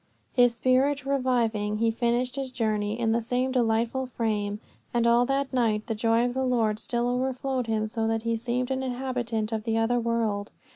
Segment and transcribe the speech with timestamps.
[0.33, 4.59] His spirit reviving, he finished his journey in the same delightful frame,
[4.95, 8.35] and all that night the joy of the Lord still overflowed him so that he
[8.35, 10.51] seemed an inhabitant of the other world.